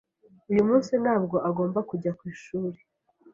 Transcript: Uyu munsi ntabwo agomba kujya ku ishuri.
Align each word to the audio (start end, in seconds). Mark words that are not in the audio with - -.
Uyu 0.51 0.63
munsi 0.69 0.91
ntabwo 1.03 1.35
agomba 1.49 1.79
kujya 1.89 2.11
ku 2.17 2.23
ishuri. 2.33 2.79